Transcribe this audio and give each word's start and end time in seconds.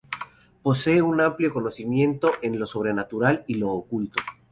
Posee 0.63 1.03
un 1.03 1.21
amplio 1.21 1.53
conocimiento 1.53 2.31
en 2.41 2.57
lo 2.57 2.65
sobrenatural 2.65 3.43
y 3.45 3.53
lo 3.59 3.69
oculto. 3.69 4.19